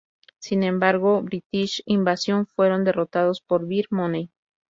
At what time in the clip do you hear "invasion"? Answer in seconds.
1.85-2.47